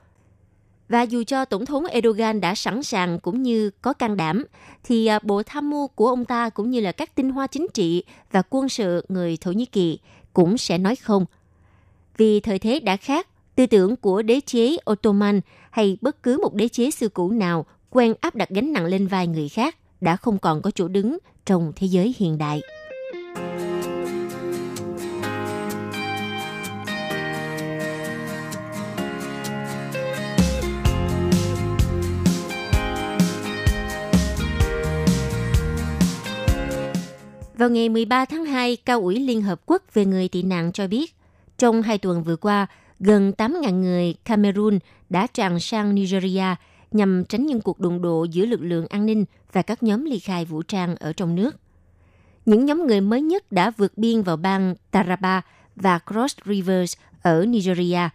Và 0.89 1.03
dù 1.03 1.25
cho 1.27 1.45
Tổng 1.45 1.67
thống 1.67 1.87
Erdogan 1.87 2.41
đã 2.41 2.55
sẵn 2.55 2.83
sàng 2.83 3.21
cũng 3.21 3.43
như 3.43 3.71
có 3.71 3.93
can 3.93 4.17
đảm, 4.17 4.45
thì 4.85 5.07
à, 5.07 5.19
bộ 5.23 5.43
tham 5.43 5.71
mưu 5.71 5.89
của 5.89 6.09
ông 6.09 6.25
ta 6.25 6.49
cũng 6.49 6.71
như 6.71 6.81
là 6.81 6.93
các 6.93 7.15
tinh 7.15 7.31
hoa 7.31 7.47
chính 7.47 7.67
trị 7.75 8.05
và 8.33 8.43
quân 8.51 8.69
sự 8.69 9.05
người 9.09 9.37
Thổ 9.37 9.53
Nhĩ 9.53 9.67
Kỳ 9.67 9.99
cũng 10.33 10.59
sẽ 10.59 10.79
nói 10.79 10.97
không. 10.97 11.27
Vì 12.17 12.41
thời 12.41 12.59
thế 12.59 12.81
đã 12.81 12.97
khác, 12.97 13.29
tư 13.55 13.67
tưởng 13.67 13.97
của 13.97 14.23
đế 14.23 14.41
chế 14.41 14.77
Ottoman 14.91 15.41
hay 15.71 15.99
bất 16.01 16.23
cứ 16.23 16.39
một 16.43 16.55
đế 16.55 16.69
chế 16.69 16.91
xưa 16.91 17.09
cũ 17.09 17.31
nào 17.31 17.67
quen 17.91 18.15
áp 18.21 18.35
đặt 18.35 18.49
gánh 18.49 18.73
nặng 18.73 18.87
lên 18.87 19.07
vai 19.07 19.27
người 19.27 19.49
khác 19.49 19.77
đã 20.05 20.17
không 20.17 20.39
còn 20.39 20.63
có 20.63 20.71
chỗ 20.71 20.89
đứng 20.89 21.19
trong 21.47 21.73
thế 21.77 21.87
giới 21.87 22.15
hiện 22.19 22.39
đại. 22.39 22.61
Vào 37.59 37.71
ngày 37.71 37.89
13 37.89 38.25
tháng 38.25 38.45
2, 38.45 38.77
Cao 38.77 39.01
ủy 39.01 39.19
Liên 39.19 39.43
Hợp 39.43 39.61
Quốc 39.67 39.83
về 39.95 40.05
người 40.05 40.29
tị 40.29 40.43
nạn 40.43 40.73
cho 40.73 40.87
biết, 40.87 41.15
trong 41.59 41.83
hai 41.83 41.99
tuần 41.99 42.23
vừa 42.23 42.37
qua, 42.37 42.67
gần 43.01 43.33
8.000 43.39 43.81
người 43.81 44.15
Cameroon 44.25 44.79
đã 45.11 45.27
tràn 45.27 45.61
sang 45.61 45.95
Nigeria– 45.95 46.55
nhằm 46.95 47.25
tránh 47.25 47.47
những 47.47 47.61
cuộc 47.61 47.81
đụng 47.81 48.03
độ 48.03 48.25
giữa 48.25 48.47
lực 48.47 48.61
lượng 48.63 48.87
an 48.87 49.07
ninh 49.07 49.25
và 49.53 49.63
các 49.63 49.83
nhóm 49.83 50.05
ly 50.05 50.19
khai 50.19 50.45
vũ 50.45 50.63
trang 50.63 50.97
ở 50.97 51.13
trong 51.13 51.35
nước. 51.35 51.57
Những 52.47 52.65
nhóm 52.65 52.87
người 52.87 53.01
mới 53.01 53.23
nhất 53.23 53.53
đã 53.53 53.71
vượt 53.71 53.99
biên 53.99 54.23
vào 54.23 54.37
bang 54.37 54.75
Taraba 54.91 55.43
và 55.77 55.99
Cross 55.99 56.37
Rivers 56.47 56.97
ở 57.23 57.45
Nigeria, 57.47 58.09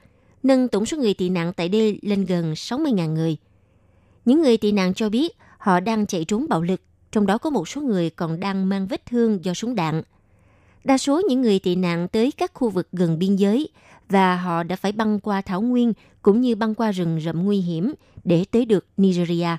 nâng 0.44 0.68
tổng 0.68 0.86
số 0.86 0.98
người 0.98 1.14
tị 1.14 1.30
nạn 1.30 1.54
tại 1.54 1.70
đây 1.70 2.00
lên 2.02 2.26
gần 2.26 2.54
60.000 2.54 3.14
người. 3.14 3.38
Những 4.26 4.42
người 4.42 4.58
tị 4.58 4.72
nạn 4.72 4.94
cho 4.94 5.10
biết 5.10 5.38
họ 5.58 5.80
đang 5.80 6.06
chạy 6.06 6.26
trốn 6.26 6.46
bạo 6.50 6.62
lực, 6.62 6.82
trong 7.12 7.26
đó 7.26 7.38
có 7.38 7.50
một 7.50 7.68
số 7.68 7.82
người 7.82 8.10
còn 8.10 8.40
đang 8.40 8.70
mang 8.70 8.88
vết 8.88 9.06
thương 9.06 9.46
do 9.46 9.54
súng 9.54 9.76
đạn. 9.76 10.02
Đa 10.84 10.98
số 10.98 11.22
những 11.30 11.42
người 11.42 11.60
tị 11.60 11.76
nạn 11.76 12.08
tới 12.08 12.32
các 12.32 12.52
khu 12.54 12.70
vực 12.70 12.88
gần 12.92 13.20
biên 13.20 13.36
giới 13.36 13.70
và 14.10 14.36
họ 14.36 14.64
đã 14.64 14.76
phải 14.76 14.92
băng 14.92 15.20
qua 15.20 15.42
thảo 15.42 15.62
nguyên 15.62 15.94
cũng 16.22 16.42
như 16.42 16.56
băng 16.56 16.76
qua 16.76 16.92
rừng 16.92 17.20
rậm 17.22 17.46
nguy 17.46 17.58
hiểm 17.58 17.94
để 18.24 18.46
tới 18.52 18.66
được 18.66 18.86
Nigeria. 18.98 19.58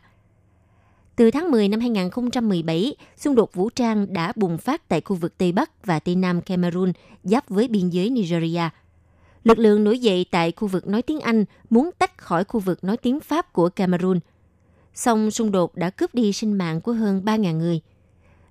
Từ 1.17 1.31
tháng 1.31 1.51
10 1.51 1.69
năm 1.69 1.81
2017, 1.81 2.95
xung 3.17 3.35
đột 3.35 3.55
vũ 3.55 3.71
trang 3.71 4.13
đã 4.13 4.33
bùng 4.37 4.59
phát 4.59 4.89
tại 4.89 5.01
khu 5.01 5.17
vực 5.17 5.39
Tây 5.39 5.53
Bắc 5.53 5.87
và 5.87 5.99
Tây 5.99 6.17
Nam 6.17 6.41
Cameroon 6.41 6.93
giáp 7.25 7.49
với 7.49 7.69
biên 7.69 7.89
giới 7.89 8.11
Nigeria. 8.11 8.69
Lực 9.45 9.59
lượng 9.59 9.85
nổi 9.85 9.99
dậy 9.99 10.27
tại 10.31 10.53
khu 10.53 10.69
vực 10.69 10.87
nói 10.87 11.03
tiếng 11.03 11.21
Anh 11.21 11.45
muốn 11.71 11.91
tách 11.99 12.19
khỏi 12.19 12.45
khu 12.45 12.61
vực 12.61 12.85
nói 12.85 12.97
tiếng 12.97 13.21
Pháp 13.21 13.53
của 13.53 13.69
Cameroon. 13.69 14.19
Song 14.95 15.31
xung 15.31 15.53
đột 15.53 15.77
đã 15.77 15.91
cướp 15.91 16.15
đi 16.15 16.33
sinh 16.33 16.59
mạng 16.59 16.81
của 16.81 16.93
hơn 16.93 17.23
3.000 17.25 17.57
người. 17.57 17.81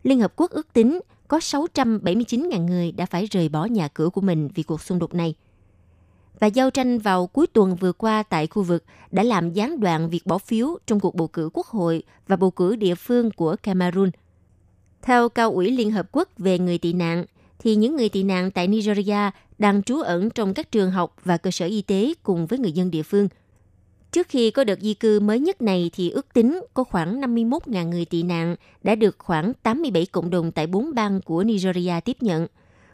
Liên 0.04 0.20
Hợp 0.20 0.34
Quốc 0.36 0.52
ước 0.52 0.74
tính 0.74 1.00
có 1.28 1.38
679.000 1.38 2.66
người 2.66 2.92
đã 2.92 3.06
phải 3.06 3.26
rời 3.26 3.50
bỏ 3.50 3.66
nhà 3.66 3.88
cửa 3.88 4.10
của 4.10 4.22
mình 4.22 4.50
vì 4.56 4.64
cuộc 4.64 4.82
xung 4.82 5.00
đột 5.00 5.14
này– 5.14 5.36
và 6.40 6.48
giao 6.48 6.70
tranh 6.70 7.00
vào 7.00 7.28
cuối 7.28 7.48
tuần 7.48 7.76
vừa 7.76 7.92
qua 7.92 8.24
tại 8.24 8.48
khu 8.48 8.64
vực 8.64 8.84
đã 9.12 9.24
làm 9.24 9.54
gián 9.54 9.80
đoạn 9.80 10.10
việc 10.10 10.26
bỏ 10.26 10.38
phiếu 10.38 10.78
trong 10.88 11.00
cuộc 11.00 11.16
bầu 11.16 11.28
cử 11.28 11.50
quốc 11.54 11.68
hội 11.68 12.04
và 12.28 12.36
bầu 12.36 12.52
cử 12.52 12.76
địa 12.76 12.96
phương 12.96 13.32
của 13.32 13.56
Cameroon. 13.64 14.10
Theo 15.02 15.30
Cao 15.30 15.52
ủy 15.52 15.72
Liên 15.72 15.92
Hợp 15.92 16.08
Quốc 16.12 16.30
về 16.38 16.60
người 16.60 16.78
tị 16.78 16.94
nạn, 16.94 17.26
thì 17.60 17.76
những 17.76 17.96
người 17.96 18.10
tị 18.10 18.24
nạn 18.24 18.52
tại 18.52 18.68
Nigeria 18.68 19.32
đang 19.58 19.84
trú 19.84 20.02
ẩn 20.02 20.30
trong 20.30 20.54
các 20.54 20.72
trường 20.72 20.92
học 20.92 21.16
và 21.24 21.38
cơ 21.38 21.52
sở 21.52 21.66
y 21.66 21.82
tế 21.82 22.14
cùng 22.24 22.46
với 22.46 22.60
người 22.60 22.72
dân 22.72 22.92
địa 22.92 23.04
phương. 23.04 23.28
Trước 24.12 24.28
khi 24.30 24.52
có 24.52 24.64
đợt 24.64 24.80
di 24.80 24.94
cư 24.94 25.20
mới 25.20 25.40
nhất 25.40 25.62
này 25.62 25.92
thì 25.94 26.10
ước 26.10 26.34
tính 26.34 26.60
có 26.74 26.84
khoảng 26.84 27.22
51.000 27.22 27.90
người 27.90 28.06
tị 28.06 28.24
nạn 28.24 28.56
đã 28.84 28.96
được 28.96 29.16
khoảng 29.20 29.54
87 29.64 30.06
cộng 30.06 30.30
đồng 30.30 30.52
tại 30.52 30.68
bốn 30.68 30.96
bang 30.96 31.22
của 31.22 31.44
Nigeria 31.44 32.00
tiếp 32.06 32.18
nhận. 32.22 32.48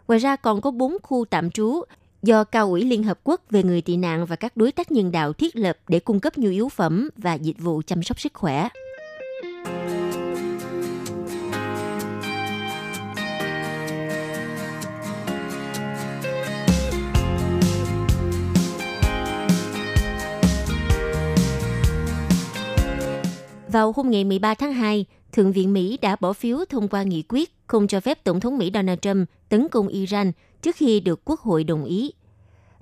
Ngoài 0.08 0.20
ra 0.20 0.36
còn 0.36 0.62
có 0.62 0.72
4 0.72 0.98
khu 1.04 1.26
tạm 1.26 1.52
trú 1.52 1.82
do 2.26 2.44
Cao 2.44 2.70
ủy 2.70 2.84
Liên 2.84 3.04
Hợp 3.04 3.20
Quốc 3.24 3.42
về 3.50 3.64
người 3.64 3.82
tị 3.82 3.98
nạn 3.98 4.26
và 4.26 4.36
các 4.36 4.58
đối 4.58 4.72
tác 4.72 4.92
nhân 4.92 5.12
đạo 5.12 5.34
thiết 5.34 5.56
lập 5.56 5.78
để 5.88 6.00
cung 6.00 6.20
cấp 6.20 6.38
nhu 6.38 6.50
yếu 6.50 6.70
phẩm 6.70 7.10
và 7.18 7.34
dịch 7.34 7.60
vụ 7.60 7.82
chăm 7.88 8.04
sóc 8.04 8.20
sức 8.20 8.34
khỏe. 8.34 8.70
Vào 23.76 23.94
hôm 23.96 24.10
ngày 24.12 24.24
13 24.24 24.54
tháng 24.54 24.74
2, 24.74 25.06
Thượng 25.32 25.52
viện 25.52 25.74
Mỹ 25.74 25.98
đã 26.02 26.16
bỏ 26.20 26.34
phiếu 26.34 26.58
thông 26.70 26.88
qua 26.88 27.04
nghị 27.04 27.24
quyết 27.30 27.54
không 27.68 27.88
cho 27.88 28.00
phép 28.00 28.24
Tổng 28.24 28.40
thống 28.40 28.58
Mỹ 28.58 28.72
Donald 28.74 29.00
Trump 29.02 29.30
tấn 29.50 29.68
công 29.70 29.88
Iran 29.88 30.32
trước 30.62 30.76
khi 30.76 31.00
được 31.00 31.22
Quốc 31.26 31.40
hội 31.40 31.64
đồng 31.64 31.86
ý. 31.86 32.12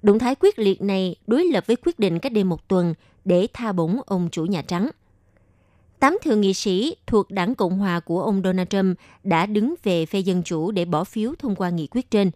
Động 0.01 0.19
thái 0.19 0.35
quyết 0.35 0.59
liệt 0.59 0.81
này 0.81 1.15
đối 1.27 1.45
lập 1.45 1.63
với 1.67 1.75
quyết 1.75 1.99
định 1.99 2.19
cách 2.19 2.33
đây 2.33 2.43
một 2.43 2.67
tuần 2.67 2.93
để 3.25 3.47
tha 3.53 3.71
bổng 3.71 3.99
ông 4.05 4.29
chủ 4.31 4.45
Nhà 4.45 4.61
Trắng. 4.61 4.89
Tám 5.99 6.17
thượng 6.23 6.41
nghị 6.41 6.53
sĩ 6.53 6.95
thuộc 7.07 7.31
đảng 7.31 7.55
Cộng 7.55 7.77
hòa 7.77 7.99
của 7.99 8.23
ông 8.23 8.41
Donald 8.43 8.69
Trump 8.69 8.97
đã 9.23 9.45
đứng 9.45 9.75
về 9.83 10.05
phe 10.05 10.19
Dân 10.19 10.43
Chủ 10.43 10.71
để 10.71 10.85
bỏ 10.85 11.03
phiếu 11.03 11.33
thông 11.39 11.55
qua 11.55 11.69
nghị 11.69 11.87
quyết 11.87 12.11
trên. 12.11 12.31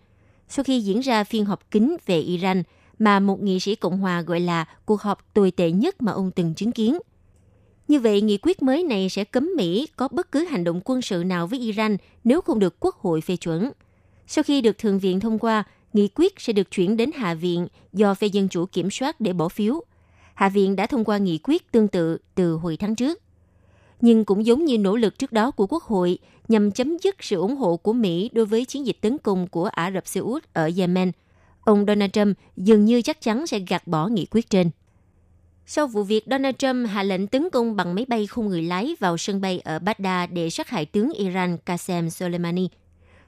Sau 0.50 0.64
khi 0.64 0.82
diễn 0.82 1.00
ra 1.00 1.24
phiên 1.24 1.46
họp 1.46 1.72
kín 1.72 1.98
về 2.06 2.20
Iran 2.20 2.64
mà 3.00 3.20
một 3.20 3.42
nghị 3.42 3.60
sĩ 3.60 3.76
Cộng 3.76 3.98
hòa 3.98 4.22
gọi 4.22 4.40
là 4.40 4.66
cuộc 4.86 5.02
họp 5.02 5.34
tồi 5.34 5.52
tệ 5.52 5.72
nhất 5.72 6.02
mà 6.02 6.12
ông 6.12 6.32
từng 6.32 6.54
chứng 6.54 6.72
kiến. 6.72 6.98
Như 7.88 8.00
vậy, 8.00 8.22
nghị 8.22 8.38
quyết 8.38 8.62
mới 8.62 8.84
này 8.84 9.10
sẽ 9.10 9.24
cấm 9.24 9.50
Mỹ 9.58 9.88
có 9.96 10.08
bất 10.08 10.32
cứ 10.32 10.44
hành 10.46 10.64
động 10.64 10.82
quân 10.86 11.02
sự 11.02 11.24
nào 11.24 11.48
với 11.48 11.60
Iran 11.60 11.98
nếu 12.24 12.42
không 12.42 12.60
được 12.60 12.76
Quốc 12.80 12.96
hội 12.96 13.22
phê 13.22 13.36
chuẩn. 13.36 13.72
Sau 14.28 14.44
khi 14.44 14.62
được 14.62 14.78
Thượng 14.78 15.00
viện 15.00 15.20
thông 15.20 15.40
qua, 15.40 15.64
nghị 15.94 16.10
quyết 16.16 16.34
sẽ 16.38 16.54
được 16.54 16.72
chuyển 16.72 16.98
đến 16.98 17.12
Hạ 17.16 17.34
viện 17.34 17.68
do 17.94 18.14
phe 18.14 18.28
Dân 18.28 18.50
Chủ 18.50 18.66
kiểm 18.66 18.92
soát 18.92 19.22
để 19.22 19.34
bỏ 19.34 19.50
phiếu. 19.50 19.84
Hạ 20.34 20.50
viện 20.50 20.76
đã 20.76 20.88
thông 20.88 21.04
qua 21.04 21.18
nghị 21.18 21.40
quyết 21.44 21.72
tương 21.72 21.88
tự 21.88 22.18
từ 22.36 22.54
hồi 22.54 22.78
tháng 22.78 22.96
trước. 22.96 23.22
Nhưng 24.02 24.26
cũng 24.26 24.46
giống 24.46 24.66
như 24.66 24.78
nỗ 24.78 24.96
lực 24.96 25.20
trước 25.20 25.32
đó 25.32 25.52
của 25.52 25.68
Quốc 25.68 25.84
hội 25.84 26.18
nhằm 26.48 26.72
chấm 26.72 26.98
dứt 27.04 27.16
sự 27.20 27.36
ủng 27.36 27.56
hộ 27.56 27.78
của 27.78 27.94
Mỹ 27.94 28.30
đối 28.34 28.46
với 28.46 28.66
chiến 28.66 28.86
dịch 28.86 29.02
tấn 29.02 29.18
công 29.18 29.48
của 29.48 29.66
Ả 29.66 29.92
Rập 29.92 30.08
Xê 30.08 30.22
Út 30.22 30.44
ở 30.54 30.72
Yemen, 30.78 31.12
ông 31.62 31.86
Donald 31.88 32.12
Trump 32.12 32.38
dường 32.58 32.86
như 32.86 33.02
chắc 33.02 33.22
chắn 33.22 33.48
sẽ 33.48 33.60
gạt 33.60 33.88
bỏ 33.88 34.08
nghị 34.08 34.26
quyết 34.32 34.50
trên. 34.50 34.70
Sau 35.70 35.88
vụ 35.88 36.04
việc 36.04 36.24
Donald 36.28 36.56
Trump 36.58 36.88
hạ 36.90 37.04
lệnh 37.04 37.28
tấn 37.28 37.50
công 37.50 37.76
bằng 37.76 37.96
máy 37.96 38.06
bay 38.08 38.28
không 38.28 38.48
người 38.48 38.64
lái 38.64 38.96
vào 39.00 39.18
sân 39.18 39.42
bay 39.42 39.60
ở 39.60 39.80
Baghdad 39.80 40.30
để 40.32 40.50
sát 40.50 40.70
hại 40.70 40.86
tướng 40.86 41.12
Iran 41.12 41.58
Qasem 41.66 42.10
Soleimani. 42.10 42.70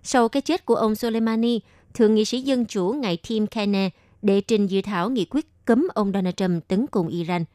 Sau 0.04 0.30
cái 0.30 0.42
chết 0.42 0.66
của 0.66 0.76
ông 0.76 0.96
Soleimani, 0.96 1.60
Thượng 1.94 2.16
nghị 2.16 2.26
sĩ 2.26 2.42
Dân 2.42 2.66
Chủ 2.66 2.92
ngài 2.92 3.18
Tim 3.28 3.48
Kaine 3.48 3.90
đệ 4.22 4.42
trình 4.42 4.68
dự 4.68 4.82
thảo 4.82 5.10
nghị 5.10 5.26
quyết 5.30 5.46
cấm 5.66 5.88
ông 5.94 6.12
Donald 6.14 6.36
Trump 6.36 6.68
tấn 6.68 6.88
công 6.88 7.08
Iran. 7.08 7.46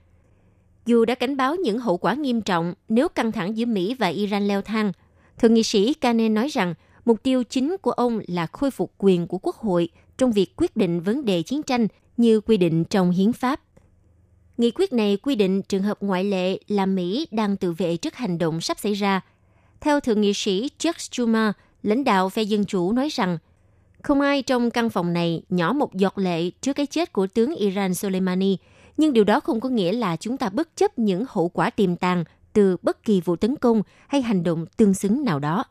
Dù 0.86 1.04
đã 1.04 1.14
cảnh 1.14 1.36
báo 1.36 1.56
những 1.56 1.78
hậu 1.78 1.96
quả 1.96 2.14
nghiêm 2.14 2.40
trọng 2.40 2.74
nếu 2.88 3.08
căng 3.08 3.32
thẳng 3.32 3.56
giữa 3.56 3.66
Mỹ 3.66 3.94
và 3.94 4.06
Iran 4.06 4.48
leo 4.48 4.62
thang, 4.62 4.92
Thượng 5.38 5.54
nghị 5.54 5.62
sĩ 5.62 5.94
Kaine 5.94 6.28
nói 6.28 6.48
rằng 6.48 6.74
mục 7.04 7.22
tiêu 7.22 7.42
chính 7.44 7.76
của 7.82 7.92
ông 7.92 8.20
là 8.26 8.46
khôi 8.46 8.70
phục 8.70 8.92
quyền 8.98 9.26
của 9.26 9.38
Quốc 9.38 9.56
hội 9.56 9.88
trong 10.18 10.32
việc 10.32 10.56
quyết 10.56 10.76
định 10.76 11.00
vấn 11.00 11.24
đề 11.24 11.42
chiến 11.42 11.62
tranh 11.62 11.86
như 12.16 12.40
quy 12.40 12.56
định 12.56 12.84
trong 12.84 13.10
hiến 13.10 13.32
pháp. 13.32 13.60
Nghị 14.58 14.70
quyết 14.70 14.92
này 14.92 15.16
quy 15.16 15.34
định 15.34 15.62
trường 15.62 15.82
hợp 15.82 15.98
ngoại 16.00 16.24
lệ 16.24 16.58
là 16.68 16.86
Mỹ 16.86 17.26
đang 17.30 17.56
tự 17.56 17.72
vệ 17.72 17.96
trước 17.96 18.14
hành 18.14 18.38
động 18.38 18.60
sắp 18.60 18.78
xảy 18.78 18.94
ra. 18.94 19.20
Theo 19.80 20.00
Thượng 20.00 20.20
nghị 20.20 20.34
sĩ 20.34 20.70
Chuck 20.78 21.00
Schumer, 21.00 21.50
lãnh 21.82 22.04
đạo 22.04 22.28
phe 22.28 22.42
Dân 22.42 22.64
Chủ 22.64 22.92
nói 22.92 23.08
rằng 23.08 23.38
không 24.02 24.20
ai 24.20 24.42
trong 24.42 24.70
căn 24.70 24.90
phòng 24.90 25.12
này 25.12 25.42
nhỏ 25.48 25.72
một 25.72 25.94
giọt 25.94 26.18
lệ 26.18 26.50
trước 26.50 26.72
cái 26.72 26.86
chết 26.86 27.12
của 27.12 27.26
tướng 27.26 27.54
Iran 27.54 27.94
Soleimani, 27.94 28.56
nhưng 28.96 29.12
điều 29.12 29.24
đó 29.24 29.40
không 29.40 29.60
có 29.60 29.68
nghĩa 29.68 29.92
là 29.92 30.16
chúng 30.16 30.36
ta 30.36 30.48
bất 30.48 30.76
chấp 30.76 30.98
những 30.98 31.24
hậu 31.28 31.48
quả 31.48 31.70
tiềm 31.70 31.96
tàng 31.96 32.24
từ 32.52 32.76
bất 32.82 33.04
kỳ 33.04 33.20
vụ 33.20 33.36
tấn 33.36 33.56
công 33.56 33.82
hay 34.08 34.22
hành 34.22 34.42
động 34.42 34.66
tương 34.76 34.94
xứng 34.94 35.24
nào 35.24 35.38
đó. 35.38 35.64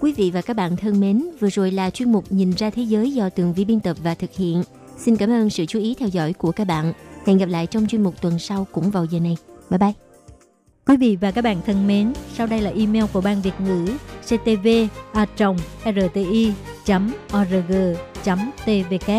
Quý 0.00 0.12
vị 0.12 0.30
và 0.30 0.42
các 0.42 0.56
bạn 0.56 0.76
thân 0.76 1.00
mến, 1.00 1.26
vừa 1.40 1.48
rồi 1.48 1.70
là 1.70 1.90
chuyên 1.90 2.12
mục 2.12 2.24
Nhìn 2.30 2.50
ra 2.50 2.70
thế 2.70 2.82
giới 2.82 3.12
do 3.12 3.28
Tường 3.28 3.52
Vi 3.52 3.64
biên 3.64 3.80
tập 3.80 3.96
và 4.02 4.14
thực 4.14 4.30
hiện. 4.32 4.62
Xin 4.98 5.16
cảm 5.16 5.30
ơn 5.30 5.50
sự 5.50 5.66
chú 5.66 5.78
ý 5.78 5.94
theo 5.94 6.08
dõi 6.08 6.32
của 6.32 6.52
các 6.52 6.66
bạn. 6.66 6.92
Hẹn 7.26 7.38
gặp 7.38 7.48
lại 7.48 7.66
trong 7.66 7.86
chuyên 7.86 8.02
mục 8.02 8.22
tuần 8.22 8.38
sau 8.38 8.66
cũng 8.72 8.90
vào 8.90 9.04
giờ 9.04 9.20
này. 9.20 9.36
Bye 9.70 9.78
bye! 9.78 9.92
Quý 10.86 10.96
vị 10.96 11.16
và 11.20 11.30
các 11.30 11.42
bạn 11.42 11.60
thân 11.66 11.86
mến, 11.86 12.12
sau 12.34 12.46
đây 12.46 12.60
là 12.60 12.70
email 12.70 13.04
của 13.12 13.20
Ban 13.20 13.42
Việt 13.42 13.60
ngữ 13.60 13.86
ctv 14.22 14.68
a 15.12 15.26
rti 15.84 16.52
org 17.36 17.72
tvk 18.64 19.10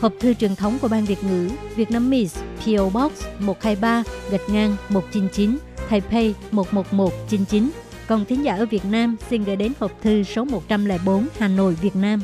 Hộp 0.00 0.12
thư 0.20 0.34
truyền 0.34 0.56
thống 0.56 0.78
của 0.82 0.88
Ban 0.88 1.04
Việt 1.04 1.24
ngữ 1.24 1.50
Việt 1.76 1.90
Nam 1.90 2.10
Miss 2.10 2.38
PO 2.38 2.84
Box 2.84 3.12
123 3.38 4.02
gạch 4.30 4.40
ngang 4.48 4.76
199 4.88 5.58
Taipei 5.90 6.34
11199 6.50 7.70
Còn 8.06 8.24
thính 8.24 8.44
giả 8.44 8.56
ở 8.56 8.66
Việt 8.66 8.84
Nam 8.84 9.16
xin 9.30 9.44
gửi 9.44 9.56
đến 9.56 9.72
hộp 9.80 10.02
thư 10.02 10.22
số 10.22 10.44
104 10.44 11.26
Hà 11.38 11.48
Nội, 11.48 11.74
Việt 11.74 11.96
Nam 11.96 12.20